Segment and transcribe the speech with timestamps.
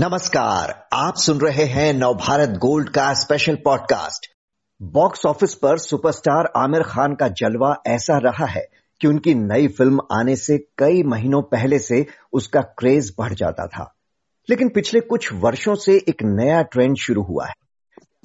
[0.00, 4.26] नमस्कार, आप सुन रहे हैं नवभारत गोल्ड का स्पेशल पॉडकास्ट
[4.82, 8.68] बॉक्स ऑफ़िस पर सुपरस्टार आमिर खान का जलवा ऐसा रहा है
[9.00, 13.94] कि उनकी नई फ़िल्म आने से कई महीनों पहले से उसका क्रेज बढ़ जाता था।
[14.50, 17.54] लेकिन पिछले कुछ वर्षों से एक नया ट्रेंड शुरू हुआ है।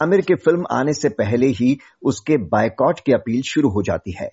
[0.04, 4.30] आमिर की फ़िल्म आने से पहले ही उसके बायकॉट की अपील शुरू हो जाती है।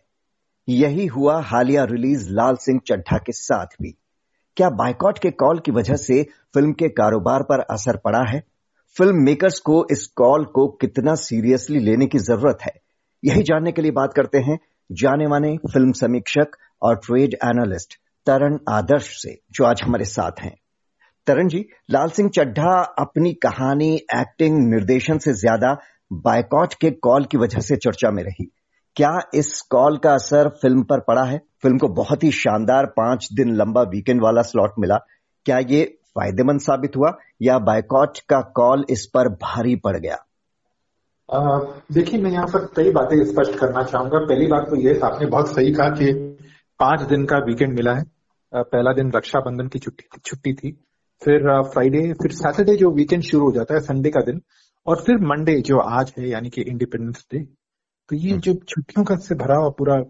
[0.69, 3.99] यही हुआ हालिया रिलीज़ लाल सिंह चड्ढा के साथ भी।
[4.57, 6.23] क्या बाइकॉट के कॉल की वजह से
[6.55, 8.43] फ़िल्म के कारोबार पर असर पड़ा है?
[8.97, 12.73] फ़िल्म मेकर्स को इस कॉल को कितना सीरियसली लेने की ज़रूरत है?
[13.25, 14.59] यही जानने के लिए बात करते हैं
[14.93, 16.47] जाने माने फ़िल्म समीक्षक
[16.83, 17.95] और ट्रेड एनालिस्ट
[18.27, 20.57] तरन आदर्श से, जो आज हमारे साथ हैं।
[21.27, 25.77] तरन जी, लाल सिंह चड्ढा अपनी कहानी, एक्टिंग, निर्देशन से ज़्यादा
[26.13, 28.53] बायकॉट के कॉल की वजह से चर्चा में रही।
[28.97, 31.41] क्या इस कॉल का असर फ़िल्म पर पड़ा है?
[31.63, 34.97] फ़िल्म को बहुत ही शानदार पाँच दिन लंबा वीकेंड वाला स्लॉट मिला।
[35.47, 35.85] क्या ये
[36.17, 37.13] फ़ायदेमंद साबित हुआ
[37.43, 40.17] या बायकॉट का कॉल इस पर भारी पड़ गया?
[41.93, 45.49] देखिए, मैं यहाँ पर कई बातें स्पष्ट करना चाहूँगा। पहली बात तो ये, आपने बहुत
[45.49, 46.13] सही कहा कि
[46.81, 48.05] पाँच दिन का वीकेंड मिला है।
[48.53, 50.71] पहला दिन रक्षाबंधन की छुट्टी छुट्टी थी।
[51.23, 54.41] फिर फ्राइडे फिर सैटरडे जो वीकेंड शुरू हो जाता है संडे का दिन।
[54.87, 57.47] और फिर मंडे जो आज है, यानी कि इंडिपेंडेंस डे
[58.11, 60.03] तो ये हम्म। जो छुट्टियों का से भरा हुआ पूरा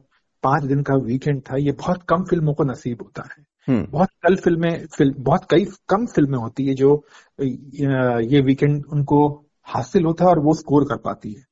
[0.43, 4.09] पाँच दिन का वीकेंड था ये बहुत कम फ़िल्मों को नसीब होता है हम्म। बहुत
[4.23, 6.95] कल फ़िल्में फ़िल्म बहुत कई कम फ़िल्में होती है जो
[7.41, 9.27] ये वीकेंड उनको
[9.67, 11.45] हासिल होता है और वो स्कोर कर पाती है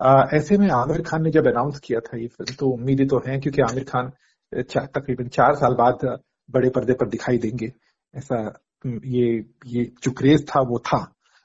[0.00, 3.22] आ, ऐसे में आमिर खान ने जब अनाउंस किया था ये फ़िल्म तो उम्मीदें तो
[3.26, 4.12] हैं क्योंकि आमिर खान
[4.52, 6.04] तकरीबन चार साल बाद
[6.48, 7.72] बड़े पर्दे पर दिखाई देंगे
[8.14, 8.38] ऐसा
[8.86, 9.28] ये
[9.66, 10.98] ये जो क्रेज था वो था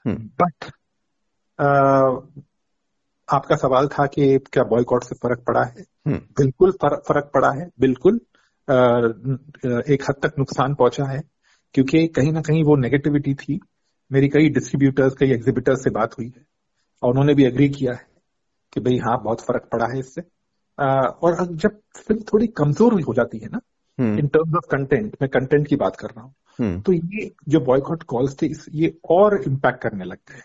[0.04, 0.70] बट
[1.58, 2.42] हम्म।
[3.28, 5.84] आपका सवाल था कि क्या बॉयकॉट से फ़र्क पड़ा है?
[6.06, 8.20] हम्म। बिल्कुल फ़र्क पड़ा है बिल्कुल
[9.88, 11.22] एक हद तक नुकसान पहुँचा है
[11.74, 13.58] क्योंकि कहीं ना कहीं वो नेगेटिविटी थी।
[14.10, 16.44] मेरी कई डिस्ट्रीब्यूटर्स कई एग्जिबिटर्स से बात हुई है
[17.02, 18.06] और उन्होंने भी एग्री किया है
[18.72, 20.22] कि भाई हाँ बहुत फ़र्क पड़ा है इससे।
[20.78, 23.60] और जब फ़िल्म थोड़ी कमज़ोर हो जाती है ना
[23.98, 27.60] इन टर्म्स ऑफ़ कंटेंट मैं कंटेंट की बात कर रहा हूँ हम्म। तो ये जो
[27.60, 30.44] बॉयकॉट कॉल्स थे ये और इम्पैक्ट करने लगते हैं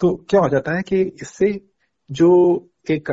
[0.00, 1.50] तो क्या हो जाता है कि इससे
[2.10, 2.30] जो
[2.90, 3.10] एक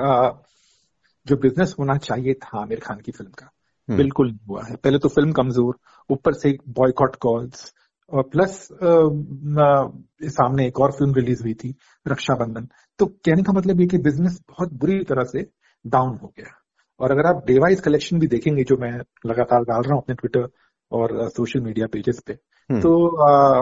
[1.26, 3.50] जो बिज़नेस होना चाहिए था आमिर खान की फ़िल्म का
[3.90, 5.78] हम्म। बिल्कुल नहीं हुआ है पहले तो फ़िल्म कमज़ोर
[6.10, 7.74] ऊपर से बॉयकॉट कॉल्स
[8.12, 9.88] और प्लस आ,
[10.30, 11.74] सामने एक और फ़िल्म रिलीज़ हुई थी
[12.06, 12.68] रक्षाबंधन
[13.00, 15.46] तो कहने का मतलब ये कि बिज़नेस बहुत बुरी तरह से
[15.86, 16.54] डाउन हो गया
[17.00, 18.92] और अगर आप डिवाइस कलेक्शन भी देखेंगे जो मैं
[19.26, 20.48] लगातार डाल रहा हूँ अपने ट्विटर
[20.92, 22.34] और सोशल मीडिया पेजेस पे
[22.70, 23.62] हम्म। तो आ,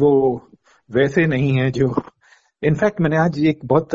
[0.00, 0.12] वो
[0.90, 1.88] वैसे नहीं है जो
[2.62, 3.94] इनफैक्ट मैंने आज एक बहुत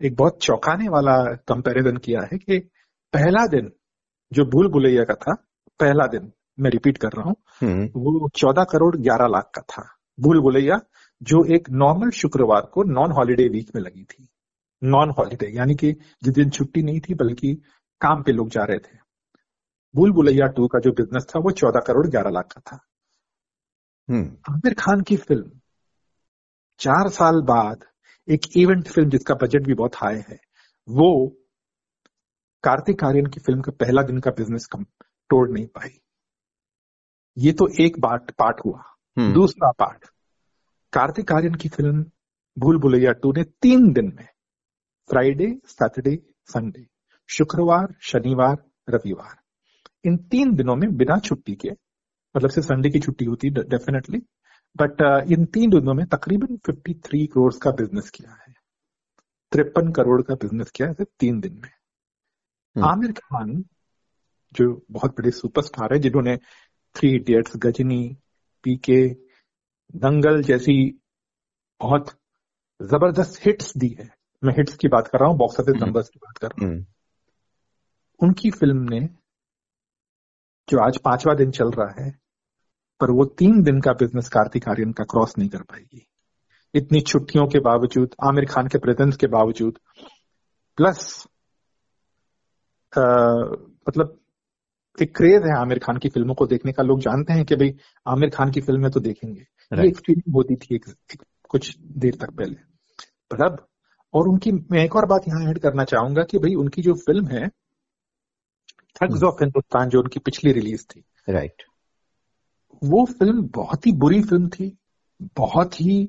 [0.00, 1.16] एक बहुत चौंकाने वाला
[1.48, 2.58] कंपैरिजन किया है कि
[3.12, 3.70] पहला दिन
[4.32, 5.34] जो भूल भुलैया का था
[5.80, 9.84] पहला दिन मैं रिपीट कर रहा हूँ हम्म। वो चौदह करोड़ ग्यारह लाख का था
[10.18, 10.80] भूल भुलैया
[11.22, 14.28] जो एक नॉर्मल शुक्रवार को नॉन हॉलीडे वीक में लगी थी
[14.82, 17.54] नॉन हॉलीडे यानी कि जिस दिन छुट्टी नहीं थी बल्कि
[18.00, 18.98] काम पे लोग जा रहे थे
[19.94, 22.80] भूल भुलैया टू का जो बिज़नेस था वो चौदह करोड़ ग्यारह लाख का था
[24.08, 25.59] हम्म। आमिर खान की फ़िल्म
[26.80, 27.84] चार साल बाद
[28.28, 30.38] एक इवेंट फ़िल्म जिसका बजट भी बहुत हाई है
[30.88, 31.10] वो
[32.64, 34.84] कार्तिक आर्यन की फ़िल्म का पहला दिन का बिज़नेस कम
[35.30, 35.90] तोड़ नहीं पाई
[37.36, 38.82] ये तो एक बात पार्ट हुआ
[39.16, 40.06] हम्म। दूसरा पार्ट
[40.92, 42.04] कार्तिक आर्यन की फ़िल्म
[42.56, 44.26] भूल भुलैया टू ने तीन दिन में
[45.10, 46.16] फ्राइडे सैटरडे
[46.48, 46.86] संडे
[47.28, 48.56] शुक्रवार शनिवार
[48.88, 49.36] रविवार
[50.04, 51.70] इन तीन दिनों में बिना छुट्टी के
[52.34, 54.20] मतलब से संडे की छुट्टी होती डेफिनेटली
[54.76, 58.54] बट uh, इन तीन दिनों में तकरीबन 53 करोड़ का बिज़नेस किया है।
[59.52, 61.70] तिरपन करोड़ का बिज़नेस किया है सिर्फ़ तीन दिन में।
[62.76, 63.64] हम्म। आमिर खान
[64.52, 66.36] जो बहुत बड़े सुपरस्टार है जिन्होंने
[66.96, 68.16] थ्री इडियट्स गजनी
[68.62, 69.08] पीके
[69.96, 71.00] दंगल जैसी
[71.80, 72.18] बहुत
[72.82, 74.10] ज़बरदस्त हिट्स दी है।
[74.44, 76.74] मैं हिट्स की बात कर रहा हूँ बॉक्स ऑफ़िस नंबर्स की बात कर रहा हूँ।
[76.74, 76.86] हम्म।
[78.22, 79.00] उनकी फ़िल्म ने
[80.68, 82.18] जो आज पांचवा दिन चल रहा है
[83.00, 86.06] पर वो तीन दिन का बिज़नेस कार्तिक आर्यन का क्रॉस नहीं कर पाएगी।
[86.74, 89.78] इतनी छुट्टियों के बावजूद आमिर खान के प्रेजेंस के बावजूद
[90.78, 91.26] प्लस
[92.92, 94.16] मतलब
[94.98, 97.74] एक क्रेज है आमिर खान की फ़िल्मों को देखने का। लोग जानते हैं कि भाई
[98.06, 99.40] आमिर खान की फ़िल्में तो देखेंगे।
[99.72, 102.56] ये एक फीलिंग होती थी एक, एक, कुछ देर तक पहले।
[103.30, 103.66] पर अब
[104.14, 107.26] और उनकी मैं एक और बात यहाँ ऐड करना चाहूँगा कि भाई उनकी जो फ़िल्म
[107.26, 107.48] है
[108.96, 111.62] थग्स ऑफ़ हिंदुस्तान जो उनकी पिछली रिलीज़ थी राइट
[112.82, 114.76] वो फ़िल्म बहुत ही बुरी फ़िल्म थी
[115.36, 116.04] बहुत ही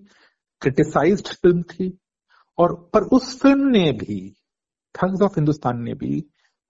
[0.62, 1.98] क्रिटिसाइज्ड फ़िल्म थी
[2.58, 4.20] और पर उस फ़िल्म ने भी
[4.96, 6.20] ठग्स ऑफ़ हिंदुस्तान ने भी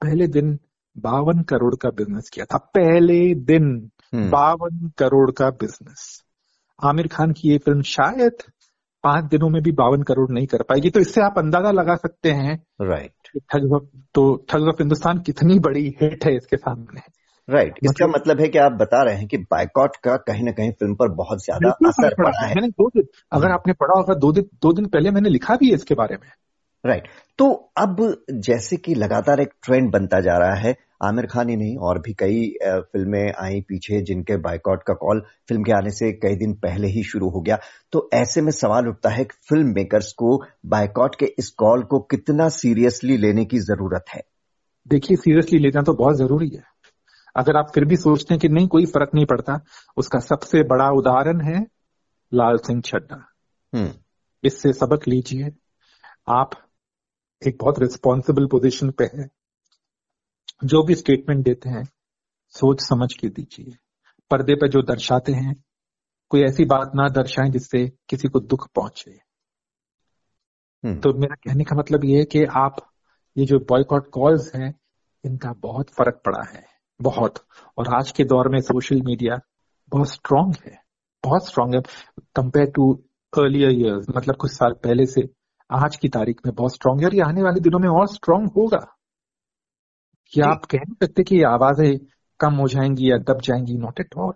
[0.02, 0.58] पहले दिन
[0.98, 6.24] बावन करोड़ का बिज़नेस किया था। पहले दिन हम्म। बावन करोड़ का बिज़नेस
[6.80, 8.44] आमिर खान की ये फ़िल्म शायद
[9.04, 12.32] पाँच दिनों में भी बावन करोड़ नहीं कर पाएगी तो इससे आप अंदाज़ा लगा सकते
[12.32, 17.02] हैं राइट ठग तो ठग ऑफ़ हिंदुस्तान कितनी बड़ी हिट है इसके सामने।
[17.48, 17.84] Right right.
[17.84, 20.96] इसका मतलब है कि आप बता रहे हैं कि बाइकआउट का कहीं ना कहीं फ़िल्म
[20.96, 24.32] पर बहुत ज़्यादा असर पड़ा है मैंने दो दिन अगर हम्म। आपने पढ़ा होगा दो
[24.32, 26.30] दिन दो दिन पहले मैंने लिखा भी है इसके बारे में
[26.84, 27.18] राइट right.
[27.40, 27.98] तो अब
[28.42, 32.14] जैसे कि लगातार एक ट्रेंड बनता जा रहा है आमिर खान ही नहीं और भी
[32.14, 36.88] कई फ़िल्में आई पीछे जिनके बाइकआउट का कॉल फ़िल्म के आने से कई दिन पहले
[36.88, 37.58] ही शुरू हो गया
[37.94, 42.00] तो ऐसे में सवाल उठता है कि फ़िल्म मेकर्स को बाइकआउट के इस कॉल को
[42.12, 44.22] कितना सीरियसली लेने की ज़रूरत है
[44.88, 46.64] देखिए सीरियसली लेना तो बहुत ज़रूरी है
[47.36, 49.60] अगर आप फिर भी सोचते हैं कि नहीं कोई फ़र्क नहीं पड़ता
[49.98, 51.68] उसका सबसे बड़ा उदाहरण है
[52.34, 53.32] लाल सिंह छड्डा।
[53.76, 53.94] हम्म।
[54.44, 55.52] इससे सबक लीजिए
[56.28, 56.52] आप
[57.48, 59.30] एक बहुत रिस्पॉन्सिबल पोजीशन पे है।
[60.64, 61.84] जो भी स्टेटमेंट देते हैं
[62.50, 63.78] सोच समझ के दीजिए।
[64.32, 65.64] पर्दे पर जो दर्शाते हैं
[66.30, 69.12] कोई ऐसी बात ना दर्शाएँ जिससे किसी को दुख पहुँचे।
[70.86, 72.94] हम्म। तो मेरा कहने का मतलब ये है कि आप
[73.38, 74.80] ये जो बॉयकॉट कॉल्स हैं
[75.26, 76.71] इनका बहुत फ़र्क पड़ा है।
[77.02, 77.46] बहुत।
[77.78, 79.40] और आज के दौर में सोशल मीडिया
[79.90, 80.80] बहुत स्ट्रांग है।
[81.24, 81.82] बहुत स्ट्रांग है।
[82.36, 82.94] कंपेयर टू
[83.38, 85.30] अर्लियर ईयर्स मतलब कुछ साल पहले से
[85.70, 88.50] आज की तारीख में बहुत स्ट्रांग है। और ये आने वाले दिनों में और स्ट्रांग
[88.58, 88.98] होगा।
[90.34, 91.98] क्या आप कह नहीं सकते कि आवाज़ें
[92.40, 93.78] कम हो जाएँगी या दब जाएँगी?
[93.78, 94.34] Not at all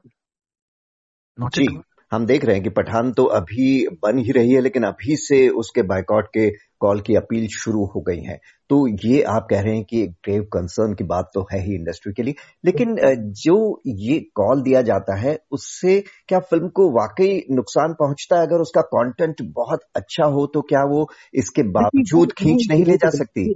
[1.40, 1.82] not at
[2.12, 5.50] हम देख रहे हैं कि पठान तो अभी बन ही रही है लेकिन अभी से
[5.50, 6.50] उसके बाइकआउट के
[6.86, 8.40] कॉल की अपील शुरू हो गई है।
[8.70, 12.14] तो ये आप कह रहे हैं कि ग्रेव कंसर्न की बात तो है ही इंडस्ट्री
[12.14, 12.36] के लिए।
[12.66, 12.96] लेकिन
[13.42, 18.48] जो ये कॉल दिया जाता है उससे क्या फ़िल्म को वाकई नुकसान पहुँचता है?
[18.48, 23.10] अगर उसका कंटेंट बहुत अच्छा हो तो क्या वो इसके बावजूद खींच नहीं ले जा
[23.10, 23.50] सकती?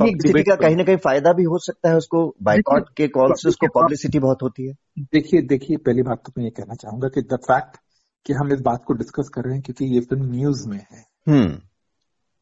[0.00, 3.48] पब्लिसिटी का कहीं ना कहीं फ़ायदा भी हो सकता है उसको। बाइकआउट के कॉल से
[3.48, 4.74] उसको पब्लिसिटी बहुत होती है।
[5.14, 7.76] देखिए देखिए पहली बात तो मैं ये कहना चाहूँगा कि द फैक्ट
[8.26, 11.04] कि हम इस बात को डिस्कस कर रहे हैं क्योंकि ये फ़िल्म न्यूज़ में है।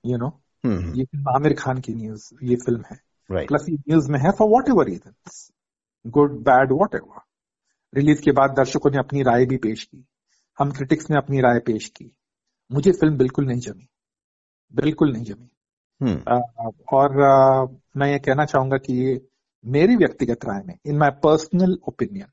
[0.08, 0.28] यू नो
[0.66, 2.96] ये फ़िल्म आमिर खान की न्यूज़ ये फ़िल्म है।
[3.30, 3.48] Right.
[3.48, 5.14] प्लस ये न्यूज़ में है for whatever reason
[6.06, 7.20] good bad whatever
[7.94, 10.04] release के बाद दर्शकों ने अपनी राय भी पेश की।
[10.58, 12.10] हम क्रिटिक्स ने अपनी राय पेश की।
[12.72, 13.88] मुझे फ़िल्म बिल्कुल नहीं जमी।
[14.74, 15.48] बिल्कुल नहीं जमी।
[16.02, 16.40] हम्म।
[16.92, 17.16] और
[17.96, 19.20] मैं ये कहना चाहूँगा कि ये
[19.64, 22.26] मेरी व्यक्तिगत राय में इन माई पर्सनल ओपिनियन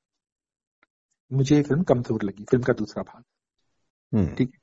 [1.34, 3.24] मुझे ये फ़िल्म कमज़ोर लगी फ़िल्म का दूसरा भाग।
[4.18, 4.60] हम्म। ठीक है?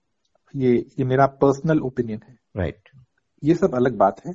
[0.56, 2.88] ये ये मेरा पर्सनल ओपिनियन है। राइट
[3.42, 4.34] ये सब अलग बात है।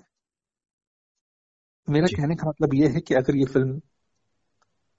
[1.87, 3.81] मेरा कहने का मतलब ये है कि अगर ये फ़िल्म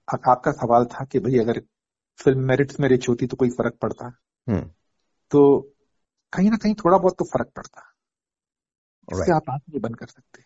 [0.07, 1.61] आपका सवाल था कि भाई अगर
[2.19, 4.05] फ़िल्म मेरिट्स में रिच होती तो कोई फ़र्क पड़ता।
[4.47, 4.61] हम्म।
[5.31, 5.59] तो
[6.33, 7.81] कहीं ना कहीं थोड़ा बहुत तो फ़र्क पड़ता।
[9.11, 10.43] इससे आप आँख नहीं बंद कर सकते।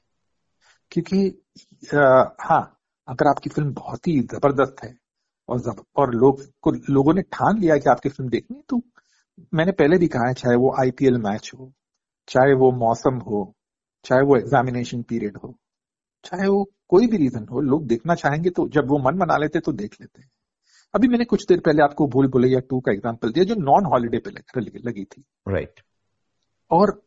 [0.91, 1.43] क्योंकि
[2.43, 4.95] हाँ अगर आपकी फ़िल्म बहुत ही ज़बरदस्त है
[5.49, 8.81] और जब, और लोग को लोगों ने ठान लिया कि आपकी फ़िल्म देखनी तो
[9.53, 11.71] मैंने पहले भी कहा है चाहे वो आईपीएल मैच हो
[12.27, 13.55] चाहे वो मौसम हो
[14.05, 15.57] चाहे वो एग्जामिनेशन पीरियड हो
[16.25, 19.59] चाहे वो कोई भी रीजन हो लोग देखना चाहेंगे तो जब वो मन बना लेते
[19.59, 20.31] तो देख लेते हैं
[20.95, 24.17] अभी मैंने कुछ देर पहले आपको भूल भुलैया टू का एग्ज़ाम्पल दिया जो नॉन हॉलीडे
[24.17, 24.29] पे
[24.89, 25.87] लगी थी राइट right.
[26.71, 27.01] और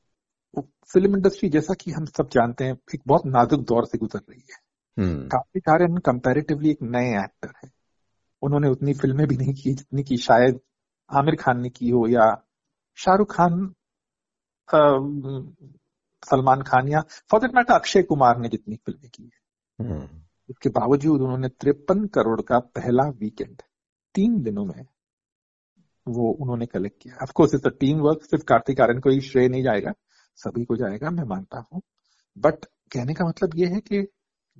[0.92, 4.42] फ़िल्म इंडस्ट्री जैसा कि हम सब जानते हैं एक बहुत नाजुक दौर से गुजर रही
[4.50, 4.58] है
[4.98, 5.32] hmm.
[5.32, 7.70] काफ़ी सारे कंपेरेटिवली एक नए एक्टर है
[8.42, 10.60] उन्होंने उतनी फ़िल्में भी नहीं की जितनी की शायद
[11.10, 12.44] आमिर खान ने की हो या
[12.96, 13.74] शाहरुख खान
[14.68, 19.98] सलमान खान या for that matter Akshay Kumar ने जितनी फ़िल्में की है।
[20.50, 23.62] उसके बावजूद उन्होंने तिरपन करोड़ का पहला वीकेंड
[24.14, 24.86] तीन दिनों में
[26.06, 29.62] वो उन्होंने कलेक्ट किया। ऑफकोर्स इट्स टीम वर्क सिर्फ़ कार्तिक आर्यन को ही श्रेय नहीं
[29.62, 29.92] जाएगा
[30.38, 31.82] सभी को जाएगा मैं मानता हूँ।
[32.36, 34.06] बट कहने का मतलब ये है कि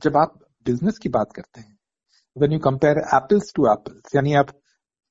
[0.03, 1.79] जब आप बिज़नेस की बात करते हैं
[2.37, 4.51] when you compare apples to apples यानी आप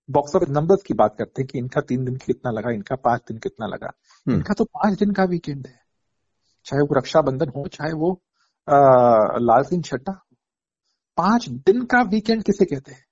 [0.10, 3.22] बॉक्स ऑफ़िस नंबर्स की बात करते हैं कि इनका तीन दिन कितना लगा इनका पाँच
[3.28, 3.92] दिन कितना लगा.
[4.28, 5.80] इनका तो पाँच दिन का वीकेंड है।
[6.66, 8.12] चाहे वो रक्षाबंधन हो, चाहे वो
[8.68, 10.12] लाल सिंह छट्टा
[11.18, 13.04] पाँच दिन का वीकेंड किसे कहते हैं?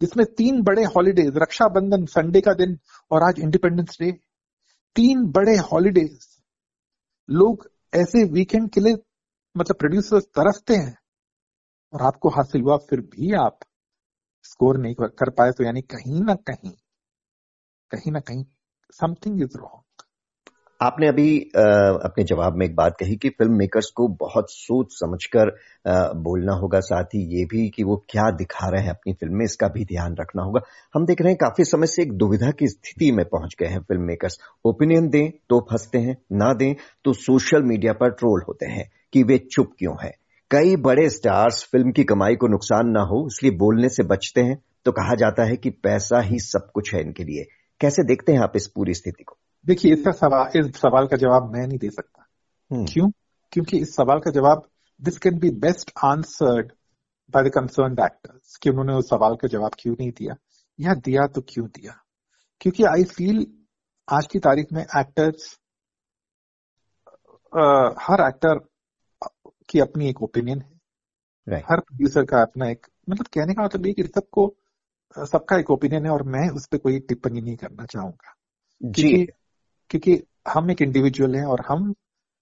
[0.00, 2.78] जिसमें तीन बड़े हॉलीडेज रक्षाबंधन संडे का दिन
[3.10, 4.10] और आज इंडिपेंडेंस डे
[4.96, 6.26] तीन बड़े हॉलीडेज
[7.28, 8.96] लोग ऐसे वीकेंड के लिए
[9.56, 10.96] मतलब प्रोड्यूसर्स तरसते हैं
[11.92, 13.58] और आपको हासिल हुआ, फिर भी आप
[14.44, 16.72] स्कोर नहीं कर पाए तो यानी कहीं ना कहीं
[17.90, 18.44] कहीं ना कहीं
[18.94, 19.83] समथिंग इज़ रॉन्ग
[20.80, 25.50] आपने अभी अपने जवाब में एक बात कही कि फ़िल्म मेकर्स को बहुत सोच समझकर
[26.16, 29.44] बोलना होगा, साथ ही ये भी कि वो क्या दिखा रहे हैं अपनी फ़िल्म में,
[29.44, 30.60] इसका भी ध्यान रखना होगा।
[30.94, 33.80] हम देख रहे हैं काफ़ी समय से एक दुविधा की स्थिति में पहुँच गए हैं
[33.80, 38.66] फ़िल्म मेकर्स ओपिनियन दें तो फंसते हैं, ना दें तो सोशल मीडिया पर ट्रोल होते
[38.66, 40.12] हैं कि वे चुप क्यों है।
[40.50, 44.58] कई बड़े स्टार्स फ़िल्म की कमाई को नुकसान ना हो, इसलिए बोलने से बचते हैं।
[44.84, 47.46] तो कहा जाता है कि पैसा ही सब कुछ है इनके लिए।
[47.80, 49.36] कैसे देखते हैं आप इस पूरी स्थिति को?
[49.66, 52.26] देखिए इसका सवाल इस सवाल का जवाब मैं नहीं दे सकता।
[52.72, 53.10] हम्म। क्यों?
[53.52, 54.68] क्योंकि इस सवाल का जवाब
[55.02, 56.72] this can be best answered
[57.30, 60.34] by the concern actors कि उन्होंने उस सवाल का जवाब क्यों नहीं दिया?
[60.80, 62.04] या दिया तो क्यों दिया?
[62.60, 63.46] क्योंकि आई फील
[64.12, 65.60] आज की तारीख में एक्टर्स
[68.00, 68.58] हर एक्टर
[69.68, 70.74] की अपनी एक ओपिनियन है।
[71.48, 71.64] Right.
[71.70, 74.56] हर प्रोड्यूसर का अपना एक मतलब कहने का मतलब ये कि सबको
[75.18, 78.34] सबका एक ओपिनियन है और मैं उस पर कोई टिप्पणी नहीं करना चाहूँगा।
[78.80, 79.28] क्योंकि
[79.90, 81.92] क्योंकि हम एक इंडिविजुअल हैं और हम,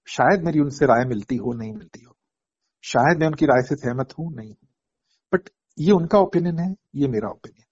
[0.09, 2.15] शायद मेरी उनसे राय मिलती हो, नहीं मिलती हो।
[2.85, 4.55] शायद मैं उनकी राय से सहमत हूँ, नहीं
[5.33, 7.65] बट ये उनका ओपिनियन है, ये मेरा ओपिनियन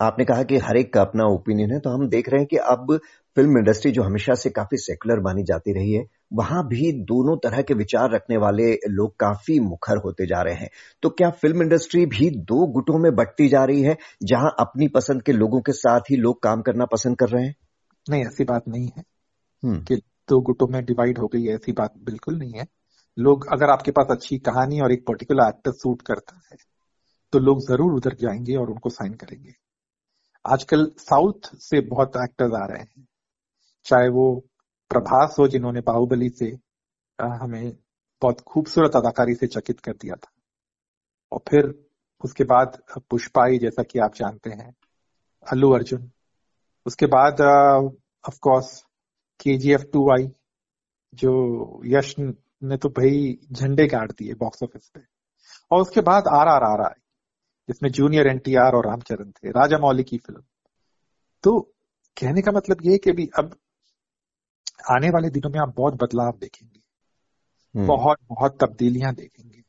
[0.00, 2.56] आपने कहा कि हर एक का अपना ओपिनियन है तो हम देख रहे हैं कि
[2.56, 2.96] अब
[3.36, 7.62] फ़िल्म इंडस्ट्री जो हमेशा से काफ़ी सेकुलर मानी जाती रही है, वहाँ भी दोनों तरह
[7.62, 10.68] के विचार रखने वाले लोग काफ़ी मुखर होते जा रहे हैं।
[11.02, 15.22] तो क्या फ़िल्म इंडस्ट्री भी दो गुटों में बटती जा रही है, जहाँ अपनी पसंद
[15.22, 17.54] के लोगों के साथ ही लोग काम करना पसंद कर रहे हैं?
[18.06, 19.04] नहीं ऐसी बात नहीं है
[19.62, 19.96] हम्म। कि
[20.28, 22.66] दो गुटों में डिवाइड हो गई ऐसी बात बिल्कुल नहीं है।
[23.16, 26.56] लोग अगर आपके पास अच्छी कहानी और एक पर्टिकुलर एक्टर सूट करता है
[27.32, 29.52] तो लोग ज़रूर उधर जाएँगे और उनको साइन करेंगे।
[30.44, 33.06] आजकल साउथ से बहुत एक्टर्स आ रहे हैं।
[33.86, 34.24] चाहे वो
[34.90, 36.46] प्रभास हो जिन्होंने बाहुबली से
[37.18, 37.72] हमें
[38.22, 40.30] बहुत खूबसूरत अदाकारी से चकित कर दिया था।
[41.32, 41.74] और फिर
[42.24, 44.74] उसके बाद पुष्पाई जैसा कि आप जानते हैं
[45.46, 46.10] अल्लू अर्जुन।
[46.86, 47.40] उसके बाद
[48.28, 48.80] ऑफ़ कोर्स
[49.40, 50.28] के जी एफ़ टू आई
[51.14, 51.32] जो
[51.86, 55.00] यश ने तो भाई झंडे गाड़ दिए बॉक्स ऑफ़िस पे।
[55.70, 57.00] और उसके बाद आर आर आर आई
[57.68, 60.42] जिसमें जूनियर एनटीआर और रामचरण थे राजा मौली की फ़िल्म
[61.44, 61.60] तो
[62.16, 63.54] कहने का मतलब ये कि अभी अब
[64.90, 66.80] आने वाले दिनों में आप बहुत बदलाव देखेंगे।
[67.74, 69.62] हम्म। बहुत बहुत तब्दीलियाँ देखेंगे।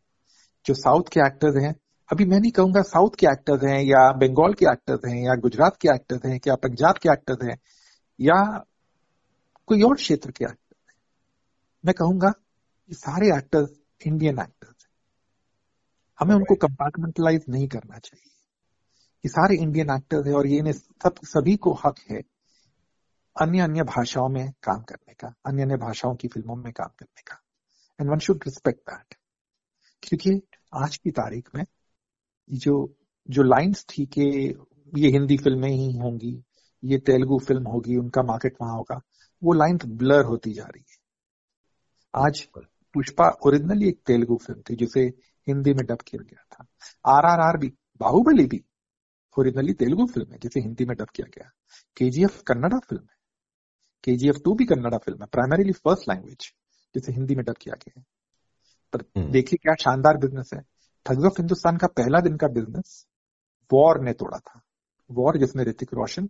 [0.65, 1.73] जो साउथ के एक्टर्स हैं
[2.11, 5.77] अभी मैं नहीं कहूँगा साउथ के एक्टर्स हैं या बंगाल के एक्टर्स हैं या गुजरात
[5.81, 7.57] के एक्टर्स हैं या पंजाब के एक्टर्स हैं
[8.19, 8.65] या
[9.67, 10.99] कोई और क्षेत्र के एक्टर्स हैं।
[11.83, 12.33] मैं कहूँगा
[12.89, 13.69] ये सारे एक्टर्स
[14.07, 14.91] इंडियन एक्टर्स हैं।
[16.19, 18.29] हमें उनको कंपार्टमेंटलाइज नहीं करना चाहिए।
[19.23, 22.21] ये सारे इंडियन एक्टर्स हैं और ये सब सभी को हक है
[23.35, 27.21] अन्य अन्य भाषाओं में काम करने का अन्य अन्य भाषाओं की फ़िल्मों में काम करने
[27.21, 27.41] का।
[27.99, 29.15] And one should respect that
[30.03, 30.41] क्योंकि
[30.75, 31.65] आज की तारीख में
[32.51, 32.95] जो
[33.29, 34.21] जो लाइंस थी कि
[34.97, 36.43] ये हिंदी फ़िल्में ही होंगी
[36.83, 39.01] ये तेलुगु फ़िल्म होगी उनका मार्केट वहाँ होगा
[39.43, 40.97] वो लाइन ब्लर होती जा रही है।
[42.13, 42.41] आज
[42.95, 45.01] पुष्पा ओरिजिनली एक तेलुगु फ़िल्म थी जिसे
[45.47, 46.65] हिंदी में डब किया गया था।
[47.17, 48.63] आर आर आर भी बाहुबली भी
[49.39, 51.51] ओरिजिनली तेलुगु फ़िल्म है जिसे हिंदी में डब किया गया।
[51.97, 53.15] केजीएफ कन्नड़ा फ़िल्म है।
[54.03, 56.53] के जी एफ़ टू भी कन्नड़ा फ़िल्म है प्राइमरीली फ़र्स्ट लैंग्वेज
[56.95, 58.05] जिसे हिंदी में डब किया गया है।
[58.93, 60.61] पर हम्म। देखिए क्या शानदार बिज़नेस है।
[61.05, 63.07] ठग्स ऑफ़ हिंदुस्तान का पहला दिन का बिज़नेस
[63.73, 64.61] वॉर ने तोड़ा था।
[65.11, 66.29] वॉर जिसमें ऋतिक रोशन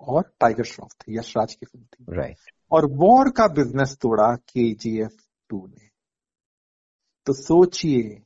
[0.00, 2.54] और टाइगर श्रॉफ थे यश राज की फ़िल्म थी। Right right.
[2.70, 5.88] और वॉर का बिज़नेस तोड़ा के जी एफ़ टू ने।
[7.26, 8.22] तो सोचिए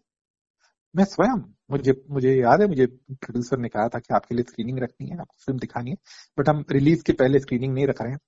[0.96, 4.78] मैं स्वयं मुझे मुझे याद है मुझे प्रोड्यूसर ने कहा था कि आपके लिए स्क्रीनिंग
[4.78, 5.96] रखनी है आपको फ़िल्म दिखानी है
[6.38, 8.18] बट हम रिलीज़ के पहले स्क्रीनिंग नहीं रख रहे हैं।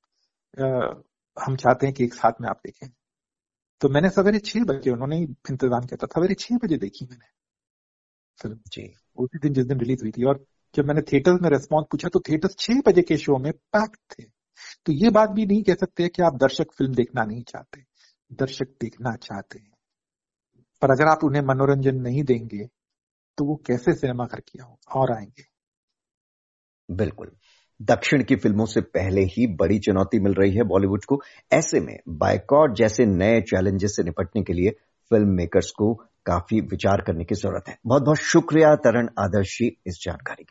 [0.64, 0.94] आ,
[1.36, 2.88] हम चाहते हैं कि एक साथ में आप देखें।
[3.80, 7.26] तो मैंने सवेरे छह बजे उन्होंने इंतज़ाम किया था। सवेरे छह बजे देखी मैंने।
[8.38, 11.86] फ़िल्म। जी। उसी दिन जिस दिन रिलीज़ हुई थी। और जब मैंने थिएटर्स में रेस्पॉन्स
[11.90, 14.22] पूछा तो थिएटर्स छह बजे के शो में पैक थे।
[14.86, 17.82] तो ये बात भी नहीं कह सकते कि आप दर्शक फ़िल्म देखना नहीं चाहते।
[18.30, 19.70] दर्शक देखना चाहते हैं।
[20.82, 22.66] पर अगर आप उन्हें मनोरंजन नहीं देंगे
[23.38, 24.64] तो वो कैसे सिनेमा घर किया
[24.94, 25.44] और आएँगे?
[26.88, 27.30] बिल्कुल।
[27.82, 31.20] दक्षिण की फ़िल्मों से पहले ही बड़ी चुनौती मिल रही है बॉलीवुड को।
[31.52, 34.70] ऐसे में बायकॉट जैसे नए चैलेंजेस से निपटने के लिए
[35.10, 35.94] फ़िल्म मेकर्स को
[36.26, 40.44] काफ़ी विचार करने की ज़रूरत है। बहुत बहुत शुक्रिया तरण आदर्शी इस जानकारी